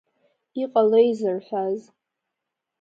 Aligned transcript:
Иҟалеи 0.61 1.09
зырҳәаз! 1.17 1.79